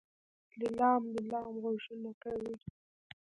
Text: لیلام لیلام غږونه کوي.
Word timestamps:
لیلام 0.59 1.01
لیلام 1.13 1.53
غږونه 1.63 2.11
کوي. 2.23 2.53